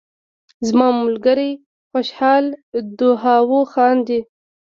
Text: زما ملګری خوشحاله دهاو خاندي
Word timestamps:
زما 0.67 0.87
ملګری 1.01 1.51
خوشحاله 1.91 2.51
دهاو 2.99 3.59
خاندي 3.73 4.19